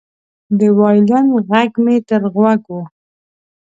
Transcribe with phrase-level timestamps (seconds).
[0.59, 2.77] د وایلن غږ مې تر غوږ و